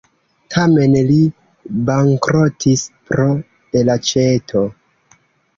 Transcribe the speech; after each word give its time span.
Tamen 0.53 0.95
li 1.09 1.17
bankrotis 1.91 2.87
pro 3.11 3.29
elaĉeto. 3.83 4.65